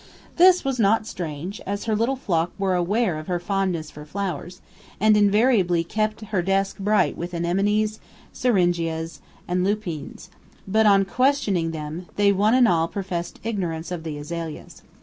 This 0.37 0.65
was 0.65 0.79
not 0.79 1.05
strange, 1.05 1.61
as 1.67 1.83
her 1.85 1.95
little 1.95 2.15
flock 2.15 2.49
were 2.57 2.73
aware 2.73 3.19
of 3.19 3.27
her 3.27 3.37
fondness 3.39 3.91
for 3.91 4.03
flowers, 4.03 4.59
and 4.99 5.15
invariably 5.15 5.83
kept 5.83 6.21
her 6.31 6.41
desk 6.41 6.79
bright 6.79 7.15
with 7.15 7.35
anemones, 7.35 7.99
syringas, 8.33 9.21
and 9.47 9.63
lupines; 9.63 10.31
but, 10.67 10.87
on 10.87 11.05
questioning 11.05 11.69
them, 11.69 12.07
they 12.15 12.31
one 12.31 12.55
and 12.55 12.67
all 12.67 12.87
professed 12.87 13.39
ignorance 13.43 13.91
of 13.91 14.01
the 14.01 14.17
azaleas. 14.17 14.81